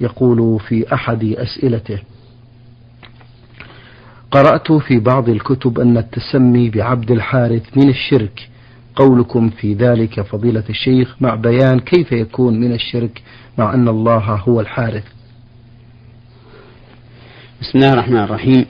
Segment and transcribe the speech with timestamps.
[0.00, 1.98] يقول في أحد أسئلته
[4.30, 8.48] قرأت في بعض الكتب أن التسمي بعبد الحارث من الشرك.
[8.96, 13.22] قولكم في ذلك فضيلة الشيخ مع بيان كيف يكون من الشرك
[13.58, 15.04] مع أن الله هو الحارث.
[17.60, 18.66] بسم الله الرحمن الرحيم.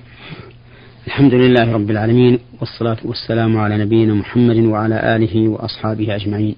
[1.07, 6.57] الحمد لله رب العالمين والصلاة والسلام على نبينا محمد وعلى آله وأصحابه أجمعين.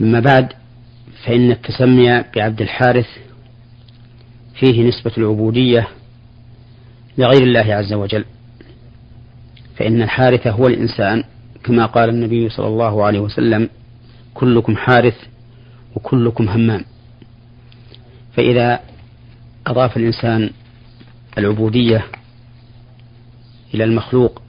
[0.00, 0.59] أما بعد
[1.24, 3.06] فإن التسمي بعبد الحارث
[4.54, 5.88] فيه نسبة العبودية
[7.18, 8.24] لغير الله عز وجل.
[9.76, 11.24] فإن الحارث هو الإنسان
[11.64, 13.68] كما قال النبي صلى الله عليه وسلم
[14.34, 15.16] كلكم حارث
[15.94, 16.84] وكلكم همام.
[18.32, 18.80] فإذا
[19.66, 20.50] أضاف الإنسان
[21.38, 22.04] العبودية
[23.74, 24.42] إلى المخلوق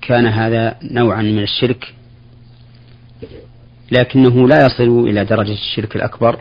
[0.00, 1.94] كان هذا نوعا من الشرك
[3.92, 6.40] لكنه لا يصل إلى درجة الشرك الأكبر.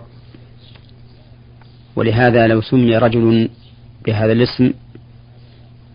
[1.96, 3.50] ولهذا لو سمي رجل
[4.06, 4.74] بهذا الاسم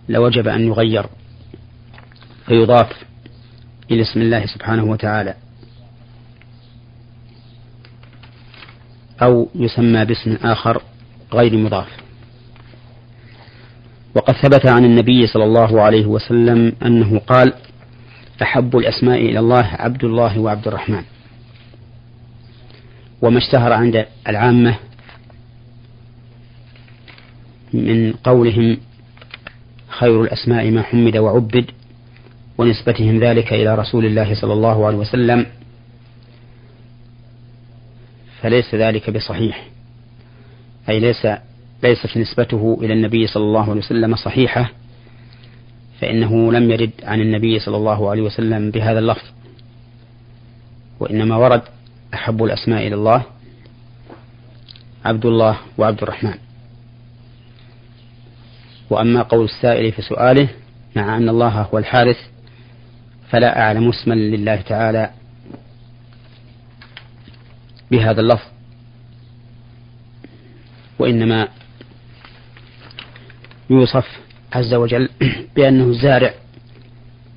[0.08, 1.06] لوجب أن يغير
[2.46, 2.92] فيضاف
[3.90, 5.34] إلى اسم الله سبحانه وتعالى
[9.22, 10.82] أو يسمى باسم آخر
[11.32, 11.88] غير مضاف.
[14.14, 17.52] وقد ثبت عن النبي صلى الله عليه وسلم أنه قال
[18.42, 21.04] أحب الأسماء إلى الله عبد الله وعبد الرحمن.
[23.22, 24.76] وما اشتهر عند العامة
[27.72, 28.76] من قولهم
[29.88, 31.70] خير الأسماء ما حمد وعبد
[32.58, 35.46] ونسبتهم ذلك إلى رسول الله صلى الله عليه وسلم
[38.40, 39.68] فليس ذلك بصحيح.
[40.88, 41.26] أي ليس
[41.82, 44.70] ليست نسبته إلى النبي صلى الله عليه وسلم صحيحة
[46.00, 49.24] فإنه لم يرد عن النبي صلى الله عليه وسلم بهذا اللفظ
[51.00, 51.62] وإنما ورد
[52.14, 53.22] أحب الأسماء إلى الله
[55.04, 56.34] عبد الله وعبد الرحمن.
[58.90, 60.48] وأما قول السائل في سؤاله
[60.96, 62.18] مع أن الله هو الحارث
[63.30, 65.10] فلا أعلم اسما لله تعالى
[67.90, 68.46] بهذا اللفظ.
[70.98, 71.48] وإنما
[73.70, 74.06] يوصف
[74.52, 75.08] عز وجل
[75.56, 76.34] بأنه الزارع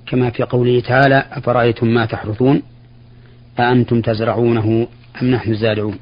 [0.07, 2.61] كما في قوله تعالى أفرأيتم ما تحرثون؟
[3.59, 4.87] أأنتم تزرعونه
[5.21, 5.97] أم نحن الزارعون؟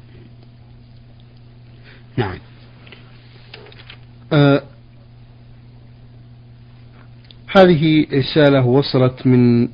[2.16, 2.38] نعم.
[4.32, 4.62] آه
[7.56, 9.68] هذه رسالة وصلت من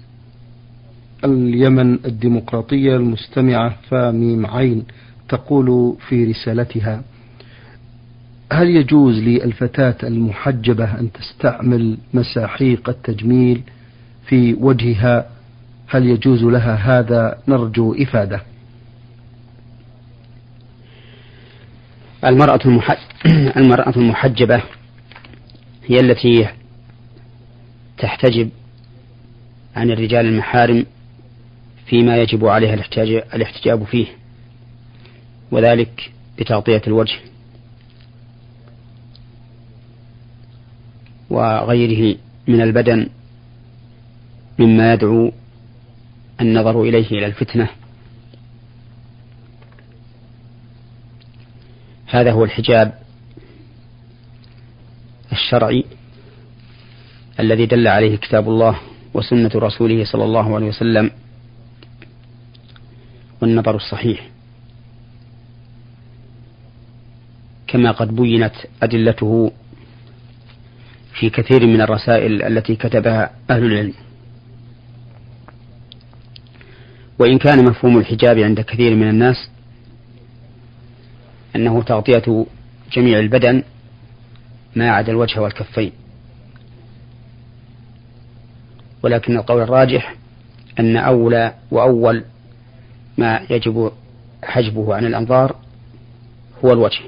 [1.24, 4.84] اليمن الديمقراطية المستمعة فاميم عين
[5.28, 7.02] تقول في رسالتها
[8.52, 13.62] هل يجوز للفتاة المحجبة أن تستعمل مساحيق التجميل
[14.26, 15.26] في وجهها
[15.86, 18.40] هل يجوز لها هذا؟ نرجو إفادة.
[22.24, 22.60] المرأة,
[23.56, 24.62] المرأة المحجبة
[25.86, 26.48] هي التي
[27.98, 28.50] تحتجب
[29.76, 30.86] عن الرجال المحارم
[31.86, 32.74] فيما يجب عليها
[33.34, 34.06] الاحتجاب فيه
[35.50, 37.18] وذلك بتغطية الوجه
[41.30, 42.16] وغيره
[42.48, 43.08] من البدن
[44.58, 45.32] مما يدعو
[46.40, 47.68] النظر إليه إلى الفتنة.
[52.06, 52.98] هذا هو الحجاب
[55.32, 55.84] الشرعي
[57.40, 58.80] الذي دل عليه كتاب الله
[59.14, 61.10] وسنة رسوله صلى الله عليه وسلم
[63.42, 64.28] والنظر الصحيح.
[67.66, 69.52] كما قد بينت أدلته
[71.14, 73.94] في كثير من الرسائل التي كتبها أهل العلم.
[77.18, 79.50] وإن كان مفهوم الحجاب عند كثير من الناس
[81.56, 82.46] أنه تغطية
[82.92, 83.62] جميع البدن
[84.76, 85.92] ما عدا الوجه والكفين.
[89.02, 90.14] ولكن القول الراجح
[90.80, 92.24] أن أولى وأول
[93.18, 93.92] ما يجب
[94.44, 95.56] حجبه عن الأنظار
[96.64, 97.00] هو الوجه.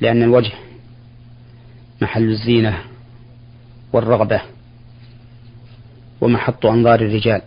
[0.00, 0.52] لأن الوجه
[2.02, 2.78] محل الزينة
[3.92, 4.42] والرغبة
[6.20, 7.42] ومحط أنظار الرجال.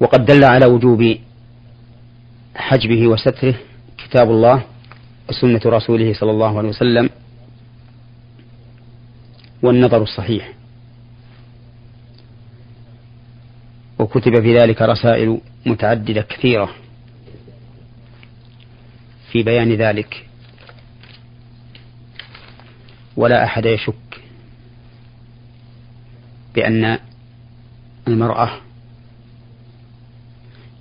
[0.00, 1.18] وقد دل على وجوب
[2.54, 3.54] حجبه وستره
[3.98, 4.64] كتاب الله
[5.28, 7.10] وسنة رسوله صلى الله عليه وسلم
[9.62, 10.52] والنظر الصحيح.
[13.98, 16.70] وكتب في ذلك رسائل متعددة كثيرة
[19.32, 20.26] في بيان ذلك.
[23.16, 24.22] ولا أحد يشك
[26.54, 26.98] بأن
[28.08, 28.67] المرأة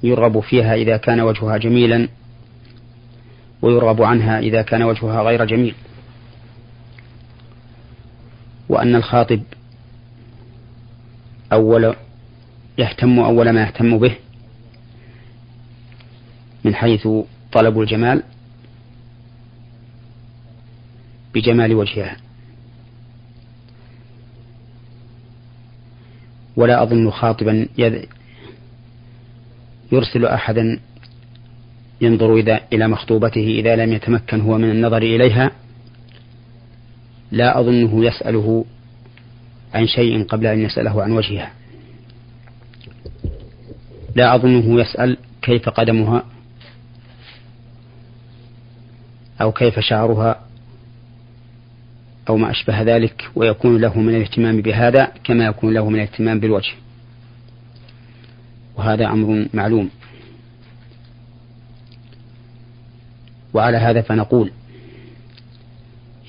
[0.04, 2.08] يرغب فيها إذا كان وجهها جميلا
[3.62, 5.76] ويرغب عنها إذا كان وجهها غير جميل.
[8.70, 9.42] وأن الخاطب
[11.54, 11.96] أول
[12.78, 14.16] يهتم أول ما يهتم به
[16.64, 17.08] من حيث
[17.52, 18.24] طلب الجمال
[21.34, 22.18] بجمال وجهها.
[26.56, 27.68] ولا أظن خاطبا
[29.92, 30.80] يرسل أحدا
[32.01, 35.51] ينظر إذا إلى مخطوبته إذا لم يتمكن هو من النظر إليها
[37.31, 38.66] لا أظنه يسأله
[39.74, 41.51] عن شيء قبل أن يسأله عن وجهها.
[44.16, 46.24] لا أظنه يسأل كيف قدمها
[49.42, 50.42] أو كيف شعرها
[52.30, 56.74] أو ما أشبه ذلك ويكون له من الاهتمام بهذا كما يكون له من الاهتمام بالوجه.
[58.77, 59.89] وهذا أمر معلوم.
[63.53, 64.51] وعلى هذا فنقول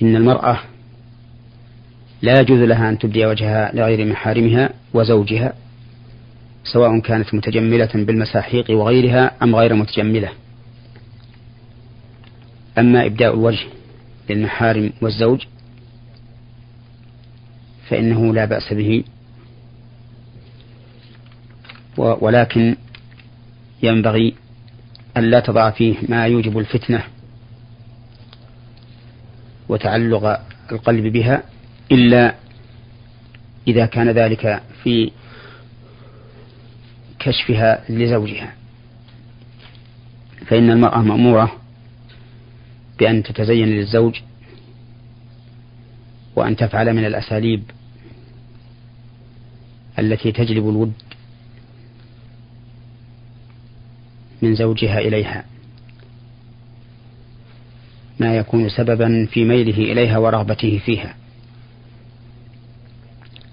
[0.01, 0.59] إن المرأة
[2.21, 5.53] لا يجوز لها أن تبدي وجهها لغير محارمها وزوجها
[6.63, 10.29] سواء كانت متجملة بالمساحيق وغيرها أم غير متجملة.
[12.77, 13.67] أما إبداء الوجه
[14.29, 15.45] للمحارم والزوج
[17.89, 19.03] فإنه لا بأس به.
[21.99, 22.75] ولكن
[23.83, 24.35] ينبغي
[25.17, 27.03] أن لا تضع فيه ما يوجب الفتنة
[29.69, 30.41] وتعلق
[30.71, 31.43] القلب بها
[31.91, 32.35] إلا
[33.67, 35.11] إذا كان ذلك في
[37.19, 38.53] كشفها لزوجها.
[40.45, 41.55] فإن المرأة مأمورة
[42.99, 44.19] بأن تتزين للزوج
[46.35, 47.63] وأن تفعل من الأساليب
[49.99, 50.93] التي تجلب الود
[54.41, 55.45] من زوجها إليها.
[58.19, 61.15] ما يكون سببا في ميله إليها ورغبته فيها.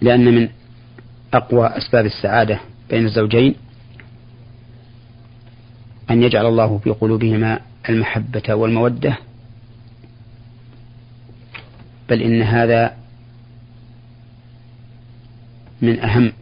[0.01, 0.49] لأن من
[1.35, 2.61] أقوى أسباب السعادة
[2.91, 3.55] بين الزوجين
[6.11, 9.19] أن يجعل الله في قلوبهما المحبة والمودة.
[12.09, 12.97] بل إن هذا
[15.83, 16.33] من أهم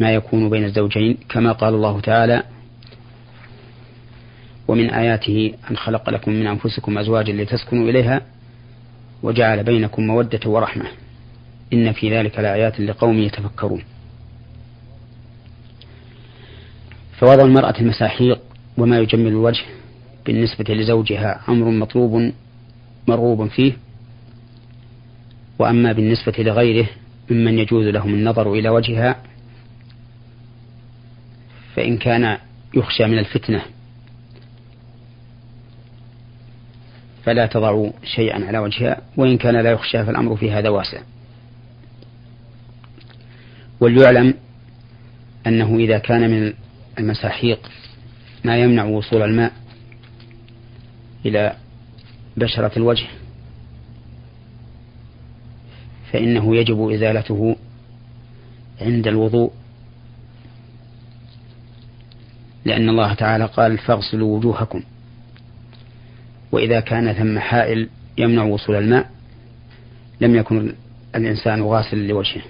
[0.00, 2.42] ما يكون بين الزوجين كما قال الله تعالى
[4.68, 8.20] ومن آياته أن خلق لكم من أنفسكم أزواجا لتسكنوا إليها
[9.22, 10.84] وجعل بينكم مودة ورحمة.
[11.72, 13.82] إن في ذلك لآيات لقوم يتفكرون.
[17.18, 18.40] فوضع المرأة المساحيق
[18.78, 19.64] وما يجمل الوجه
[20.26, 22.32] بالنسبة لزوجها أمر مطلوب
[23.08, 23.72] مرغوب فيه
[25.58, 26.88] وأما بالنسبة لغيره
[27.30, 29.16] ممن يجوز لهم النظر إلى وجهها
[31.74, 32.38] فإن كان
[32.74, 33.62] يخشى من الفتنة
[37.26, 41.00] فلا تضع شيئا على وجهها وإن كان لا يخشى فالأمر في هذا واسع.
[43.80, 44.34] وليعلم
[45.46, 46.52] أنه إذا كان من
[46.98, 47.70] المساحيق
[48.44, 49.52] ما يمنع وصول الماء
[51.26, 51.56] إلى
[52.36, 53.06] بشرة الوجه
[56.12, 57.56] فإنه يجب إزالته
[58.80, 59.52] عند الوضوء.
[62.64, 64.82] لأن الله تعالى قال فاغسلوا وجوهكم
[66.52, 67.88] وإذا كان ثم حائل
[68.18, 69.10] يمنع وصول الماء
[70.20, 70.72] لم يكن
[71.14, 72.42] الإنسان غاسلا لوجهه.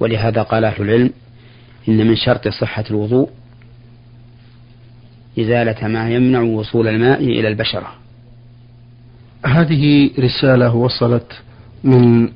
[0.00, 1.10] ولهذا قال أهل العلم
[1.88, 3.30] إن من شرط صحة الوضوء
[5.38, 7.92] إزالة ما يمنع وصول الماء إلى البشرة.
[9.46, 11.32] هذه رسالة وصلت
[11.84, 12.28] من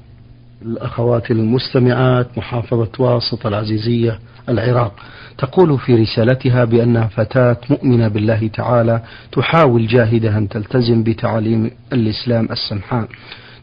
[0.63, 4.93] الأخوات المستمعات محافظة واسط العزيزية العراق.
[5.39, 9.03] تقول في رسالتها بأنها فتاة مؤمنة بالله تعالى
[9.33, 13.09] تحاول جاهدة أن تلتزم بتعاليم الإسلام السمحاء.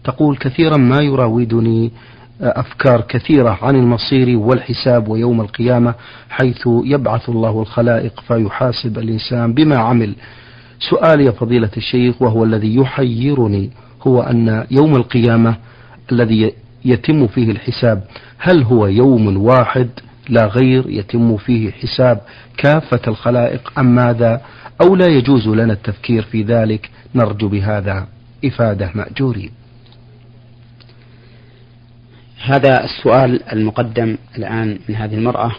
[0.04, 1.92] تقول كثيرا ما يراودني
[2.42, 5.94] أفكار كثيرة عن المصير والحساب ويوم القيامة
[6.30, 10.16] حيث يبعث الله الخلائق فيحاسب الإنسان بما عمل.
[10.90, 13.70] سؤالي يا فضيلة الشيخ وهو الذي يحيرني
[14.08, 15.56] هو أن يوم القيامة
[16.12, 16.54] الذي
[16.86, 18.04] يتم فيه الحساب.
[18.38, 19.90] هل هو يوم واحد؟
[20.30, 22.22] لا غير يتم فيه حساب
[22.58, 23.80] كافة الخلائق.
[23.80, 24.42] أم ماذا؟
[24.82, 28.08] أو لا يجوز لنا التفكير في ذلك؟ نرجو بهذا.
[28.46, 29.52] إفادة مأجورين
[32.44, 35.52] هذا السؤال المقدم الآن من هذه المرأة.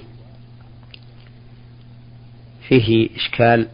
[2.69, 3.67] فيه إشكال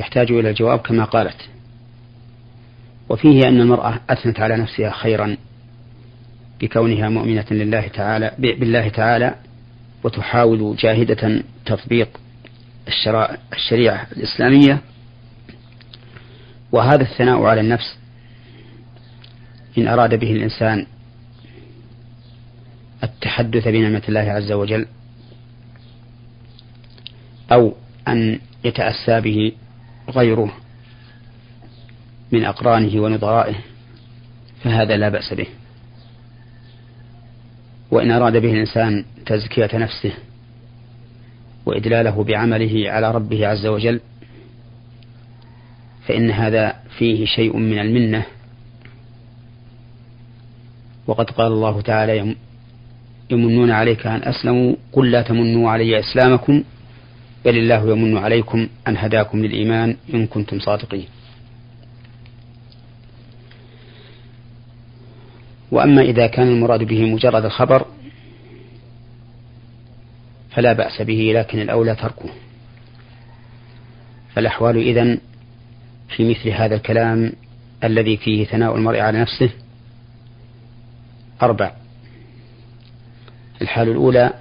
[0.00, 1.48] يحتاج إلى الجواب كما قالت.
[3.08, 5.36] وفيه أن المرأة أثنت على نفسها خيرا
[6.60, 9.34] بكونها مؤمنة لله تعالى بالله تعالى
[10.04, 12.08] وتحاول جاهدة تطبيق
[13.52, 14.80] الشريعة الإسلامية.
[16.72, 17.98] وهذا الثناء على النفس
[19.78, 20.86] إن أراد به الإنسان
[23.04, 24.86] التحدث بنعمة الله عز وجل
[27.52, 27.74] أو
[28.08, 29.52] أن يتأسى به
[30.10, 30.52] غيره.
[32.32, 33.54] من أقرانه ونظرائه
[34.64, 35.46] فهذا لا بأس به.
[37.90, 40.12] وإن أراد به الإنسان تزكية نفسه
[41.66, 44.00] وإدلاله بعمله على ربه عز وجل
[46.06, 48.24] فإن هذا فيه شيء من المنة.
[51.06, 52.36] وقد قال الله تعالى
[53.30, 56.64] يمنون عليك أن أسلموا قل لا تمنوا علي إسلامكم
[57.44, 61.06] بل الله يمن عليكم أن هداكم للإيمان إن كنتم صادقين.
[65.70, 67.86] وأما إذا كان المراد به مجرد الخبر
[70.50, 72.28] فلا بأس به لكن الأولى تركه.
[74.34, 75.18] فالأحوال إذن
[76.16, 77.32] في مثل هذا الكلام
[77.84, 79.50] الذي فيه ثناء المرء على نفسه
[81.42, 81.72] أربع.
[83.62, 84.32] الحال الأولى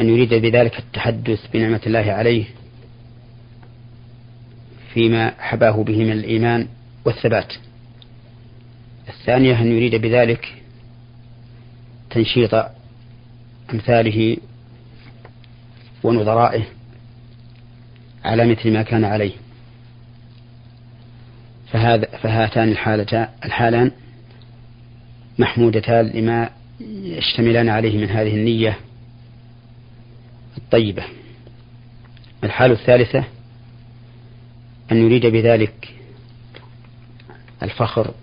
[0.00, 2.44] أن يريد بذلك التحدث بنعمة الله عليه
[4.94, 6.68] فيما حباه به من الإيمان
[7.04, 7.52] والثبات.
[9.08, 10.62] الثانية أن يريد بذلك
[12.10, 12.70] تنشيط
[13.72, 14.36] أمثاله
[16.02, 16.64] ونظرائه
[18.24, 19.32] على مثل ما كان عليه.
[21.72, 23.90] فهذا فهاتان الحالتان الحالان
[25.38, 26.50] محمودتان لما
[27.04, 28.78] يشتملان عليه من هذه النية
[30.58, 31.04] الطيبة.
[32.44, 33.24] الحالة الثالثة
[34.92, 35.94] أن يريد بذلك
[37.62, 38.14] الفخر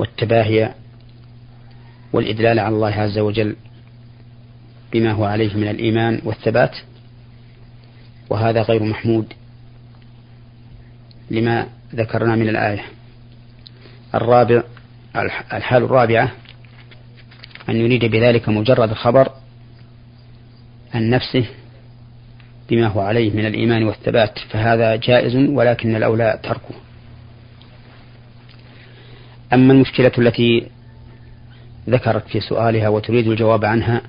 [0.00, 0.74] والتباهي
[2.12, 3.56] والإدلال على الله عز وجل
[4.92, 6.76] بما هو عليه من الإيمان والثبات
[8.30, 9.32] وهذا غير محمود
[11.30, 12.84] لما ذكرنا من الآية.
[14.14, 14.62] الرابع
[15.52, 16.32] الحال الرابعة
[17.68, 19.28] أن يريد بذلك مجرد الخبر
[20.94, 21.46] عن نفسه
[22.70, 26.74] بما هو عليه من الإيمان والثبات فهذا جائز ولكن الأولى تركه.
[29.52, 30.66] أما المشكلة التي
[31.88, 34.02] ذكرت في سؤالها وتريد الجواب عنها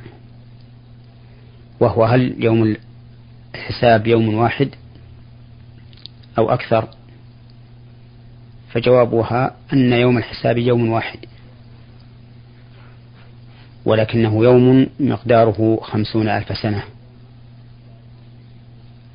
[1.79, 2.75] وهو هل يوم
[3.55, 4.69] الحساب يوم واحد
[6.37, 6.87] أو أكثر؟
[8.71, 11.19] فجوابها أن يوم الحساب يوم واحد
[13.85, 16.83] ولكنه يوم مقداره خمسون ألف سنة.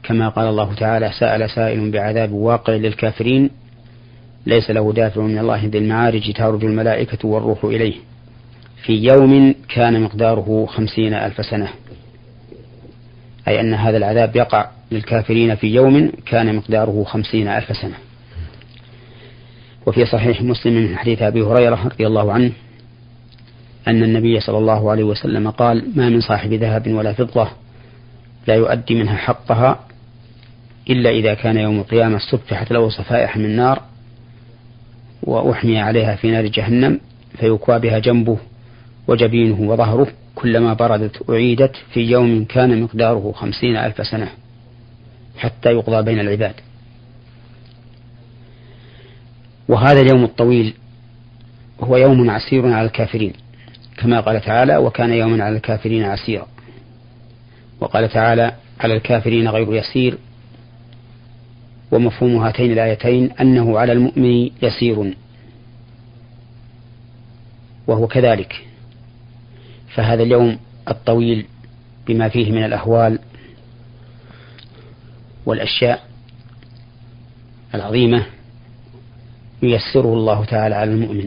[0.02, 3.50] كما قال الله تعالى سأل سائل بعذاب واقع للكافرين
[4.47, 7.95] ليس له دافع من الله ذي المعارج تعرج الملائكة والروح إليه.
[8.83, 11.69] في يوم كان مقداره خمسين ألف سنة.
[13.49, 17.95] أي أن هذا العذاب يقع للكافرين في يوم كان مقداره خمسين ألف سنة.
[19.87, 22.53] وفي صحيح مسلم من حديث أبي هريرة رضي الله عنه
[23.88, 27.49] أن النبي صلى الله عليه وسلم قال ما من صاحب ذهب ولا فضة
[28.47, 29.81] لا يؤدي منها حقها
[30.91, 33.83] إلا إذا كان يوم القيامة صفحت له صفائح من نار
[35.26, 37.00] وأحمي عليها في نار جهنم
[37.38, 38.38] فيكوى بها جنبه
[39.09, 44.28] وجبينه وظهره كلما بردت أعيدت في يوم كان مقداره خمسين ألف سنة
[45.38, 46.54] حتى يقضى بين العباد.
[49.68, 50.75] وهذا اليوم الطويل
[51.80, 53.33] هو يوم عسير على الكافرين
[53.97, 56.47] كما قال تعالى وكان يوما على الكافرين عسيرا
[57.80, 60.18] وقال تعالى على الكافرين غير يسير
[61.90, 65.14] ومفهوم هاتين الآيتين أنه على المؤمن يسير.
[67.87, 68.64] وهو كذلك.
[69.95, 71.47] فهذا اليوم الطويل
[72.07, 73.19] بما فيه من الأهوال
[75.47, 76.02] والأشياء
[77.75, 78.26] العظيمة
[79.62, 81.26] ييسره الله تعالى على المؤمن.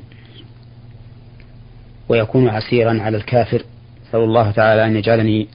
[2.10, 3.64] ويكون عسيرا على الكافر.
[4.08, 5.48] نسأل الله تعالى أن يجعلني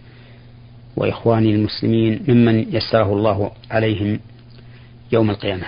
[0.97, 4.21] وإخواني المسلمين ممن يسره الله عليهم
[5.15, 5.67] يوم القيامة.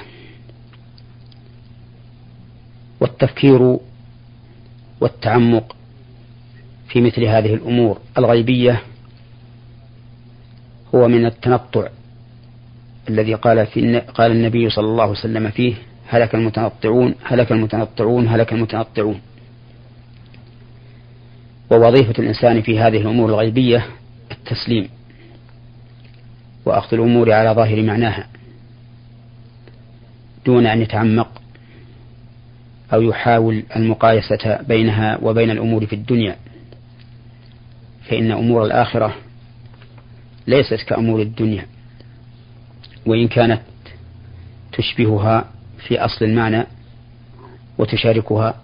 [3.00, 3.78] والتفكير
[5.00, 5.76] والتعمق
[6.88, 8.82] في مثل هذه الأمور الغيبية
[10.94, 11.88] هو من التنطع
[13.08, 15.74] الذي قال في قال النبي صلى الله عليه وسلم فيه
[16.08, 19.20] هلك المتنطعون هلك المتنطعون هلك المتنطعون.
[21.70, 23.86] ووظيفة الإنسان في هذه الأمور الغيبية
[24.32, 24.88] التسليم.
[26.64, 28.26] وأخذ الأمور على ظاهر معناها.
[30.46, 31.42] دون أن يتعمق
[32.92, 36.36] أو يحاول المقايسة بينها وبين الأمور في الدنيا
[38.08, 39.14] فإن أمور الآخرة
[40.46, 41.66] ليست كأمور الدنيا
[43.06, 43.60] وإن كانت
[44.72, 45.44] تشبهها
[45.88, 46.66] في أصل المعنى
[47.78, 48.54] وتشاركها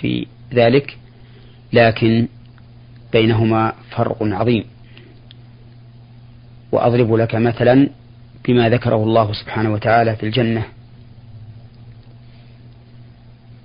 [0.00, 0.98] في ذلك
[1.72, 2.28] لكن
[3.12, 4.64] بينهما فرق عظيم.
[6.72, 7.88] وأضرب لك مثلا
[8.48, 10.64] بما ذكره الله سبحانه وتعالى في الجنة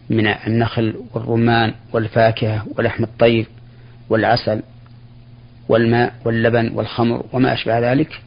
[0.10, 3.48] من النخل والرمان والفاكهة ولحم الطير
[4.10, 4.64] والعسل
[5.70, 8.22] والماء واللبن والخمر وما أشبه ذلك.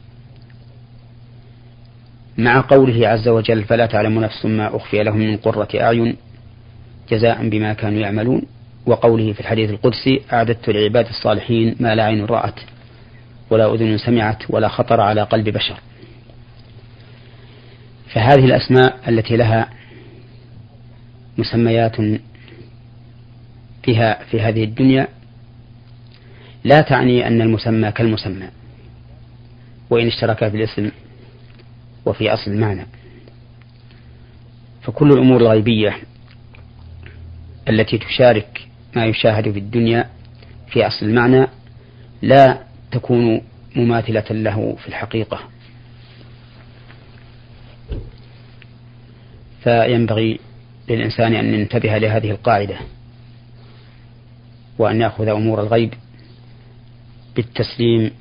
[2.37, 6.15] مع قوله عز وجل فلا تعلم نفس ما أخفي لهم من قرة أعين
[7.09, 8.41] جزاء بما كانوا يعملون
[8.85, 12.59] وقوله في الحديث القدسي أعددت لعباد الصالحين ما لا عين رأت
[13.49, 15.79] ولا أذن سمعت ولا خطر على قلب بشر
[18.13, 19.69] فهذه الأسماء التي لها
[21.37, 21.95] مسميات
[23.83, 25.07] فيها في هذه الدنيا
[26.63, 28.47] لا تعني أن المسمى كالمسمى
[29.89, 30.91] وإن اشترك في الاسم
[32.05, 32.85] وفي أصل المعنى.
[34.81, 35.97] فكل الأمور الغيبية
[37.69, 40.09] التي تشارك ما يشاهد في الدنيا
[40.67, 41.47] في أصل المعنى
[42.21, 42.57] لا
[42.91, 43.41] تكون
[43.75, 45.39] مماثلة له في الحقيقة.
[49.63, 50.39] فينبغي
[50.89, 52.75] للإنسان أن ينتبه لهذه القاعدة
[54.77, 55.93] وأن يأخذ أمور الغيب
[57.35, 58.11] بالتسليم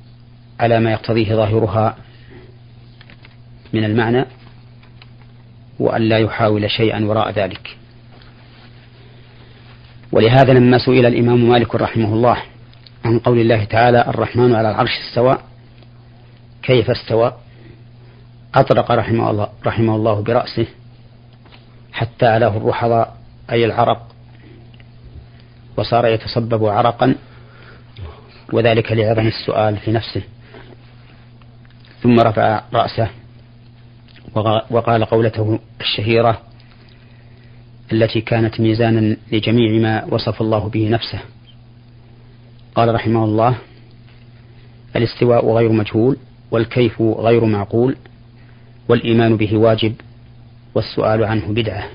[0.61, 1.97] على ما يقتضيه ظاهرها
[3.73, 4.25] من المعنى
[5.79, 7.77] وأن لا يحاول شيئا وراء ذلك.
[10.13, 12.43] ولهذا لما سئل الإمام مالك رحمه الله
[13.05, 15.39] عن قول الله تعالى الرحمن على العرش استوى
[16.63, 17.35] كيف استوى؟
[18.55, 20.67] أطلق رحمه الله, رحمه الله برأسه
[21.93, 23.17] حتى علاه الرحضاء
[23.51, 24.07] أي العرق.
[25.77, 27.15] وصار يتصبب عرقا
[28.53, 30.23] وذلك لعظم السؤال في نفسه.
[32.03, 33.09] ثم رفع رأسه
[34.71, 36.41] وقال قولته الشهيرة
[37.93, 41.21] التي كانت ميزانا لجميع ما وصف الله به نفسه.
[42.75, 43.59] قال رحمه الله
[44.97, 46.17] الاستواء غير مجهول
[46.51, 47.97] والكيف غير معقول
[48.89, 49.95] والإيمان به واجب
[50.75, 51.91] والسؤال عنه بدعة.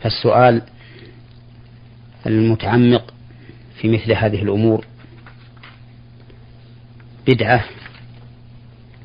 [0.00, 0.62] فالسؤال
[2.26, 3.14] المتعمق
[3.80, 4.84] في مثل هذه الأمور
[7.26, 7.64] بدعة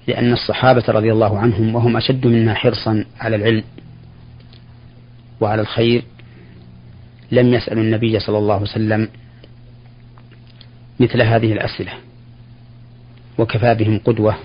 [0.08, 3.63] لأن الصحابة رضي الله عنهم وهم أشد منا حرصا على العلم
[5.41, 6.04] وعلى الخير
[7.32, 9.10] لم يسألوا النبي صلى الله عليه وسلم
[11.00, 11.91] مثل هذه الأسئلة
[13.38, 14.36] وكفى بهم قدوة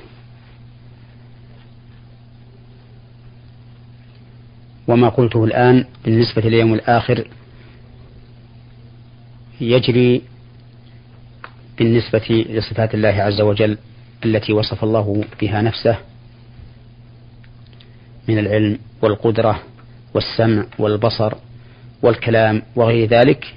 [4.88, 7.28] وما قلته الآن بالنسبة لليوم الآخر
[9.60, 10.22] يجري
[11.78, 13.78] بالنسبة لصفات الله عز وجل
[14.24, 15.98] التي وصف الله بها نفسه
[18.28, 19.62] من العلم والقدرة
[20.14, 21.34] والسمع والبصر
[22.02, 23.54] والكلام وغير ذلك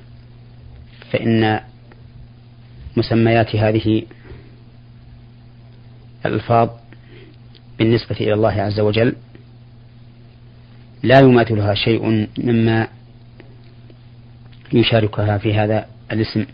[1.11, 1.59] فإن
[2.97, 4.03] مسميات هذه
[6.25, 6.69] الألفاظ
[7.79, 9.15] بالنسبة إلى الله عز وجل
[11.03, 12.87] لا يماثلها شيء مما
[14.73, 16.45] يشاركها في هذا الاسم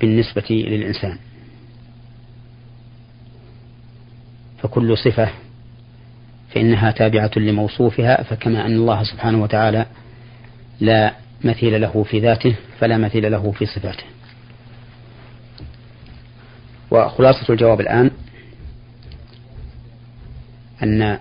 [0.00, 1.18] بالنسبة للإنسان.
[4.62, 5.30] فكل صفة
[6.54, 9.86] فإنها تابعة لموصوفها فكما أن الله سبحانه وتعالى
[10.80, 14.04] لا مثيل له في ذاته فلا مثيل له في صفاته.
[16.90, 18.10] وخلاصة الجواب الآن
[20.82, 21.18] أن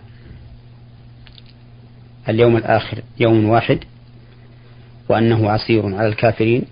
[2.30, 3.80] اليوم الآخر يوم واحد
[5.10, 6.64] وأنه عسير على الكافرين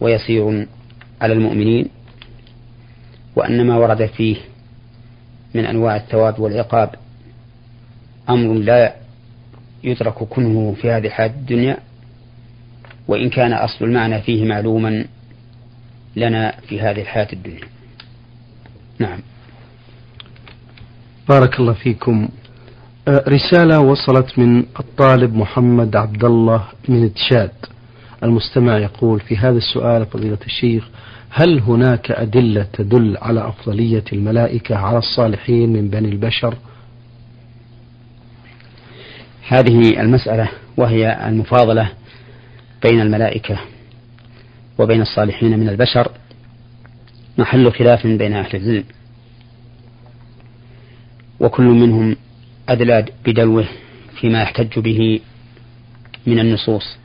[0.00, 0.66] ويسير
[1.20, 1.88] على المؤمنين
[3.36, 4.36] وأن ما ورد فيه
[5.54, 6.94] من أنواع الثواب والعقاب
[8.28, 8.94] أمر لا
[9.84, 11.76] يدرك كنه في هذه الحياة الدنيا
[13.08, 15.04] وإن كان أصل المعنى فيه معلوما
[16.16, 17.64] لنا في هذه الحياة الدنيا.
[18.98, 19.20] نعم.
[21.28, 22.28] بارك الله فيكم.
[23.08, 27.50] رسالة وصلت من الطالب محمد عبد الله من تشاد
[28.22, 30.88] المستمع يقول في هذا السؤال فضيلة الشيخ
[31.30, 36.54] هل هناك أدلة تدل على أفضلية الملائكة على الصالحين من بني البشر؟
[39.48, 41.90] هذه المسألة وهي المفاضلة
[42.82, 43.58] بين الملائكة
[44.78, 46.12] وبين الصالحين من البشر.
[47.38, 48.84] محل خلاف بين أهل العلم.
[51.40, 52.16] وكل منهم
[52.70, 53.68] أدلى بدلوه
[54.20, 55.20] فيما يحتج به
[56.26, 56.96] من النصوص.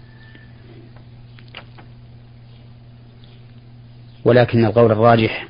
[4.25, 5.47] ولكن القول الراجح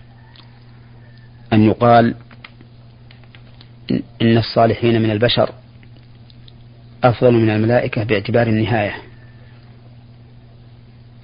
[1.54, 2.16] أن يقال
[4.22, 5.50] إن الصالحين من البشر
[7.04, 8.96] أفضل من الملائكة باعتبار النهاية.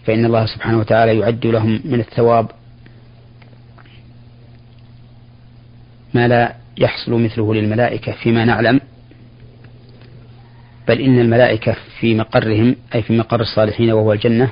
[0.05, 2.51] فإن الله سبحانه وتعالى يعد لهم من الثواب
[6.13, 8.79] ما لا يحصل مثله للملائكة فيما نعلم
[10.87, 14.51] بل إن الملائكة في مقرهم أي في مقر الصالحين وهو الجنة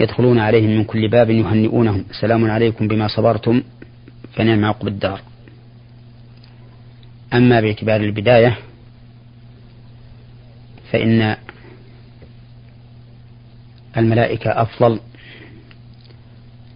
[0.00, 2.04] يدخلون عليهم من كل باب يهنئونهم.
[2.20, 3.62] سلام عليكم بما صبرتم
[4.32, 5.20] فنعم عقب الدار.
[7.34, 8.58] أما باعتبار البداية
[10.92, 11.36] فإن
[13.96, 15.00] الملائكة أفضل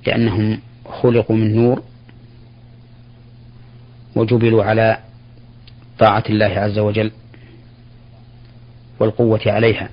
[0.07, 1.83] لأنهم خلقوا من نور
[4.17, 4.99] وجبلوا على
[5.99, 7.11] طاعة الله عز وجل
[9.01, 9.89] والقوة عليها.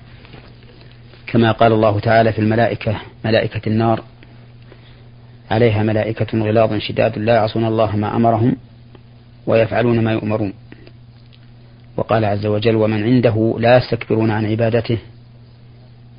[1.27, 4.03] كما قال الله تعالى في الملائكة ملائكة النار
[5.51, 8.55] عليها ملائكة غلاظ شداد لا يعصون الله ما أمرهم
[9.47, 10.53] ويفعلون ما يؤمرون.
[11.97, 14.97] وقال عز وجل ومن عنده لا يستكبرون عن عبادته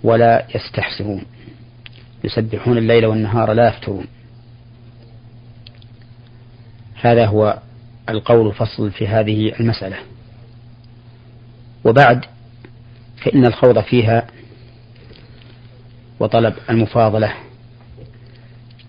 [0.03, 1.23] ولا يستحسرون.
[2.25, 4.07] يسبحون الليل والنهار لا يفترون.
[7.01, 7.59] هذا هو
[8.11, 9.97] القول الفصل في هذه المسألة.
[11.85, 12.25] وبعد
[13.25, 14.27] فإن الخوض فيها
[16.21, 17.35] وطلب المفاضلة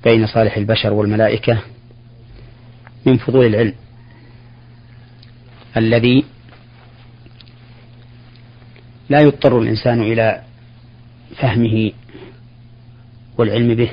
[0.03, 1.61] بين صالح البشر والملائكة
[3.05, 3.73] من فضول العلم
[5.77, 6.25] الذي
[9.09, 10.43] لا يضطر الإنسان إلى
[11.35, 11.91] فهمه
[13.37, 13.91] والعلم به.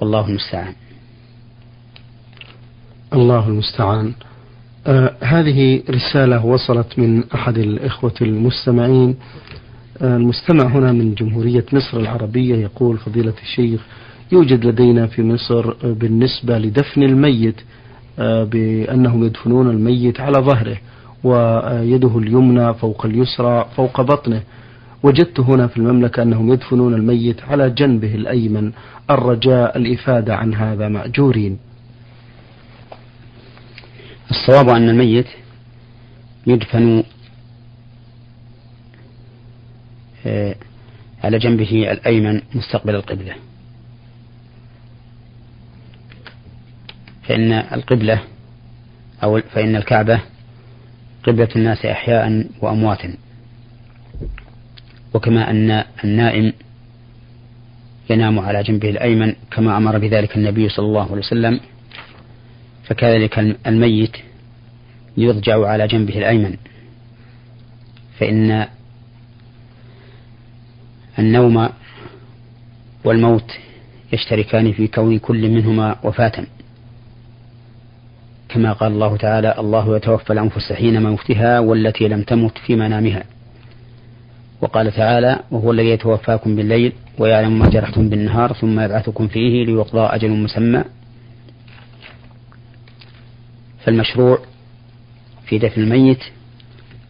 [0.00, 0.74] والله المستعان.
[3.12, 4.12] الله المستعان.
[4.86, 9.16] آه هذه رسالة وصلت من أحد الإخوة المستمعين.
[10.02, 13.80] آه المستمع هنا من جمهورية مصر العربية يقول فضيلة الشيخ
[14.32, 17.54] يوجد لدينا في مصر بالنسبة لدفن الميت
[18.18, 20.76] آه بأنهم يدفنون الميت على ظهره
[21.24, 24.42] ويده اليمنى فوق اليسرى فوق بطنه.
[25.02, 28.72] وجدت هنا في المملكة أنهم يدفنون الميت على جنبه الأيمن.
[29.10, 31.58] الرجاء الإفادة عن هذا مأجورين.
[34.30, 35.26] الصواب أن الميت
[36.46, 37.04] يدفن
[40.26, 40.54] آه،
[41.24, 43.34] على جنبه الأيمن مستقبل القبلة.
[47.22, 48.22] فإن القبلة
[49.22, 50.20] أو فإن الكعبة
[51.24, 53.16] قبلة الناس أحياء وأمواتا
[55.14, 56.52] وكما أن النائم
[58.10, 61.60] ينام على جنبه الأيمن كما أمر بذلك النبي صلى الله عليه وسلم.
[62.86, 64.16] فكذلك الميت
[65.16, 66.56] يضجع على جنبه الأيمن.
[68.18, 68.66] فإن
[71.18, 71.68] النوم
[73.04, 73.52] والموت
[74.12, 76.46] يشتركان في كون كل منهما وفاة.
[78.48, 83.24] كما قال الله تعالى الله يتوفى الأنفس حين موتها والتي لم تمت في منامها
[84.60, 90.30] وقال تعالى وهو الذي يتوفاكم بالليل ويعلم ما جرحتم بالنهار ثم يبعثكم فيه ليقضى أجل
[90.30, 90.84] مسمى
[93.86, 94.38] فالمشروع
[95.46, 96.24] في دفن الميت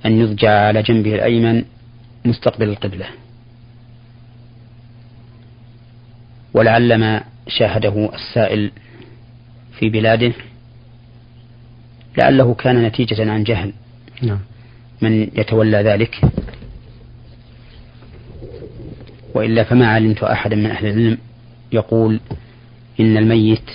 [0.07, 1.65] أن يضجع على جنبه الأيمن
[2.25, 3.07] مستقبل القبلة.
[6.55, 8.71] ولعل ما شاهده السائل
[9.79, 10.33] في بلاده
[12.19, 13.73] لعله كان نتيجة عن جهل.
[14.23, 14.41] نعم.
[15.03, 16.21] من يتولى ذلك؟
[19.35, 21.19] وإلا فما علمت أحدا من أهل العلم
[21.73, 22.21] يقول
[23.01, 23.71] إن الميت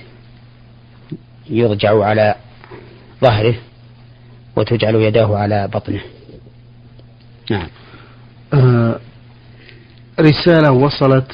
[1.49, 2.35] يضجع على
[3.21, 3.55] ظهره
[4.55, 6.01] وتجعل يداه على بطنه.
[7.51, 7.67] نعم.
[8.53, 8.99] آه
[10.19, 11.31] رسالة وصلت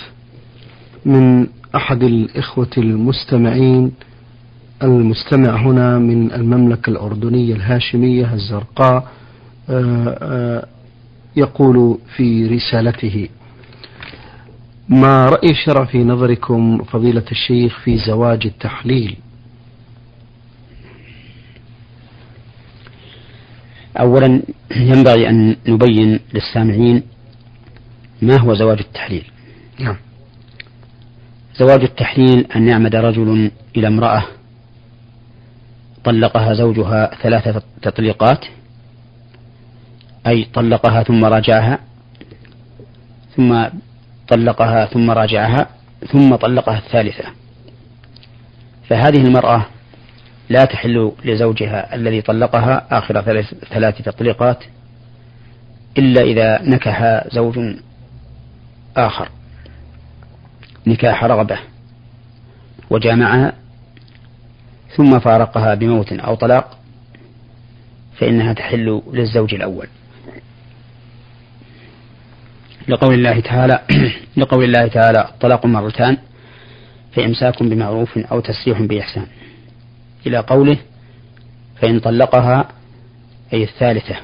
[1.05, 3.91] من أحد الإخوة المستمعين
[4.83, 9.07] المستمع هنا من المملكة الأردنية الهاشمية الزرقاء
[9.69, 10.67] آه آه
[11.35, 13.29] يقول في رسالته
[14.89, 19.15] ما رأي الشرع في نظركم فضيلة الشيخ في زواج التحليل؟
[23.99, 27.03] أولا ينبغي أن نبين للسامعين
[28.21, 29.31] ما هو زواج التحليل.
[29.79, 29.95] نعم.
[31.55, 34.23] زواج التحليل أن يعمد رجل إلى امرأة
[36.03, 38.45] طلقها زوجها ثلاثة تطليقات
[40.27, 41.79] أي طلقها ثم راجعها
[43.35, 43.65] ثم
[44.27, 45.67] طلقها ثم راجعها
[46.11, 47.23] ثم طلقها الثالثة.
[48.89, 49.65] فهذه المرأة
[50.49, 53.21] لا تحل لزوجها الذي طلقها آخر
[53.69, 54.63] ثلاث تطليقات
[55.97, 57.59] إلا إذا نكح زوج
[58.97, 59.29] آخر.
[60.87, 61.59] نكاح رغبة
[62.89, 63.53] وجامعها
[64.95, 66.77] ثم فارقها بموت أو طلاق
[68.19, 69.87] فإنها تحل للزوج الأول.
[72.87, 73.79] لقول الله تعالى
[74.37, 76.17] لقول الله تعالى الطلاق مرتان
[77.15, 79.27] فإمساك بمعروف أو تسريح بإحسان.
[80.27, 80.77] إلى قوله
[81.81, 82.67] فإن طلقها
[83.53, 84.15] أي الثالثة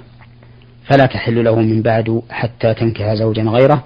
[0.85, 3.83] فلا تحل له من بعد حتى تنكح زوجا غيره.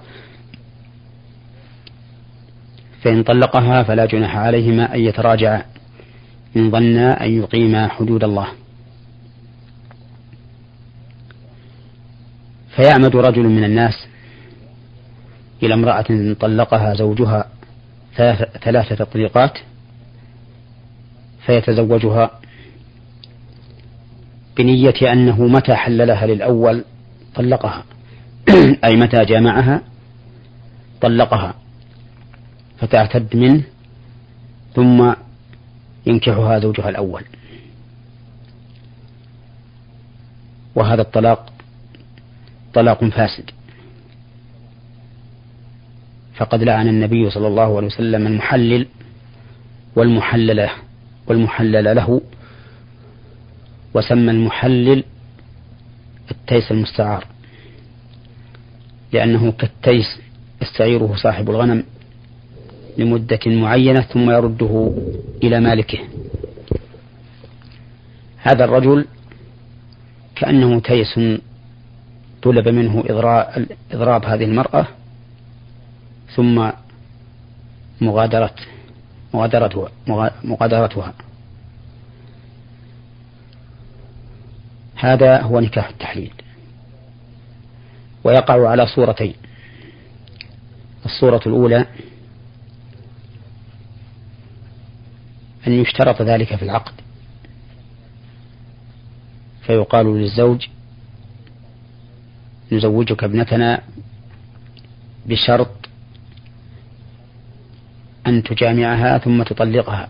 [3.01, 5.65] فإن طلقها فلا جناح عليهما أن يتراجعا
[6.57, 8.47] إن ظنا أن يقيما حدود الله.
[12.75, 14.07] فيعمد رجل من الناس
[15.63, 17.49] إلى امرأة طلقها زوجها
[18.63, 19.57] ثلاثة تطليقات
[21.47, 22.39] فيتزوجها
[24.57, 26.83] بنية أنه متى حللها للأول
[27.35, 27.83] طلقها.
[28.83, 29.81] أي متى جامعها
[31.01, 31.55] طلقها
[32.79, 33.63] فتعتد منه
[34.75, 35.13] ثم
[36.05, 37.23] ينكحها زوجها الأول.
[40.75, 41.53] وهذا الطلاق
[42.73, 43.51] طلاق فاسد.
[46.35, 48.87] فقد لعن النبي صلى الله عليه وسلم المحلل
[49.95, 50.69] والمحلل
[51.27, 52.21] والمحلل له
[53.93, 55.03] وسمى المحلل
[56.31, 57.25] التيس المستعار
[59.13, 60.19] لأنه كالتيس
[60.61, 61.83] يستعيره صاحب الغنم
[62.97, 64.93] لمدة معينة ثم يرده
[65.43, 65.99] إلى مالكه.
[68.37, 69.05] هذا الرجل
[70.35, 71.19] كأنه تيس
[72.41, 73.03] طلب منه
[73.91, 74.87] إضراب هذه المرأة
[76.35, 76.69] ثم
[78.01, 78.55] مغادرة
[79.37, 79.89] مغادرتها
[80.43, 81.13] مغادرتها.
[84.95, 86.33] هذا هو نكاح التحليل.
[88.23, 89.35] ويقع على صورتين.
[91.05, 91.85] الصورة الأولى
[95.67, 96.93] أن يشترط ذلك في العقد.
[99.61, 100.67] فيقال للزوج
[102.71, 103.81] نزوجك ابنتنا
[105.25, 105.76] بشرط
[108.27, 110.09] أن تجامعها ثم تطلقها.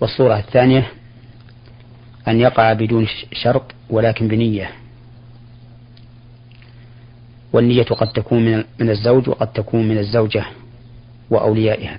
[0.00, 0.92] والصورة الثانية
[2.28, 4.70] أن يقع بدون شرط ولكن بنية.
[7.52, 10.44] والنية قد تكون من الزوج وقد تكون من الزوجة
[11.30, 11.98] وأوليائها.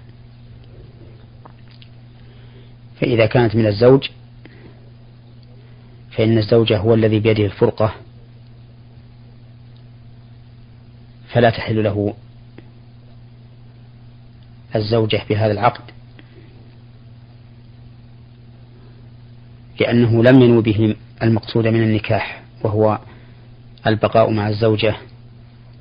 [3.02, 4.10] فإذا كانت من الزوج
[6.12, 7.94] فإن الزوج هو الذي بيده الفرقة
[11.34, 12.14] فلا تحل له
[14.76, 15.82] الزوجة بهذا العقد.
[19.80, 23.00] لأنه لم ينو به المقصود من النكاح وهو
[23.88, 24.96] البقاء مع الزوجة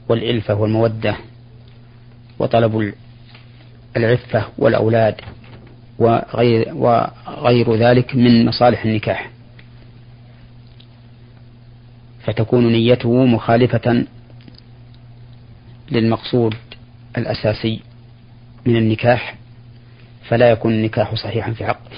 [0.09, 1.17] والإلفة والمودة
[2.39, 2.95] وطلب
[3.97, 5.21] العفة والأولاد
[5.99, 9.31] وغير, وغير ذلك من مصالح النكاح.
[12.25, 14.05] فتكون نيته مخالفة
[15.91, 16.55] للمقصود
[17.19, 17.81] الأساسي
[18.67, 19.35] من النكاح
[20.29, 21.97] فلا يكون النكاح صحيحا في عقده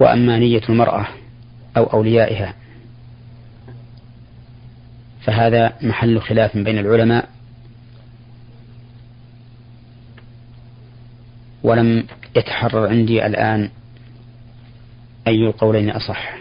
[0.00, 1.06] وأما نية المرأة
[1.76, 2.54] أو أوليائها
[5.24, 7.28] فهذا محل خلاف بين العلماء.
[11.62, 12.06] ولم
[12.36, 13.70] يتحرر عندي الآن
[15.26, 16.36] أي القولين أصح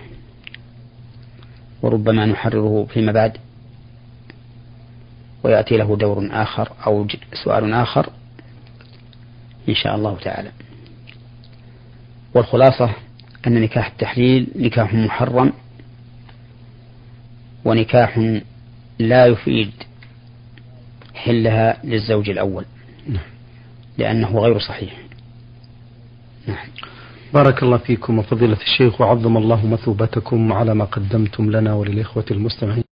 [1.81, 3.37] وربما نحرره فيما بعد.
[5.43, 7.07] ويأتي له دور آخر أو
[7.43, 8.09] سؤال آخر
[9.69, 10.51] إن شاء الله تعالى.
[12.33, 12.89] والخلاصة
[13.47, 15.53] أن نكاح التحليل نكاح محرم
[17.65, 18.37] ونكاح
[18.99, 19.71] لا يفيد
[21.15, 22.65] حلها للزوج الأول
[23.07, 23.23] نعم.
[23.97, 24.93] لأنه غير صحيح.
[26.47, 26.67] نعم.
[27.33, 32.83] بارك الله فيكم وفضيلة الشيخ وعظم الله مثوبتكم على ما قدمتم لنا وللإخوة المستمعين.